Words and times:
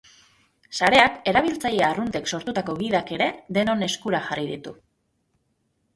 Sareak 0.77 1.19
erabiltzaile 1.31 1.83
arruntek 1.89 2.31
sortutako 2.37 2.77
gidak 2.81 3.15
ere 3.19 3.29
denon 3.59 3.89
eskura 3.89 4.23
jarri 4.31 4.49
ditu. 4.55 4.75